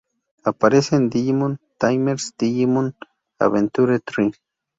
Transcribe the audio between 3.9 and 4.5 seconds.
tri.